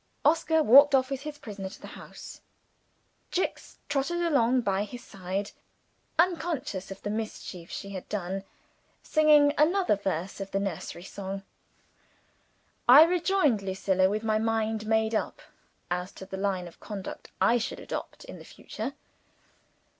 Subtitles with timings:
[0.25, 2.41] Oscar walked off with his prisoner to the house.
[3.29, 5.51] Jicks trotted along by his side,
[6.17, 8.43] unconscious of the mischief she had done,
[9.03, 11.43] singing another verse of the nursery song.
[12.89, 15.39] I rejoined Lucilla, with my mind made up
[15.91, 18.95] as to the line of conduct I should adopt in the future.